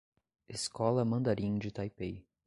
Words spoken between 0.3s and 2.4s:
Escola Mandarim de Taipei